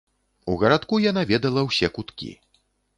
[0.53, 2.37] У гарадку яна ведала ўсе куткі.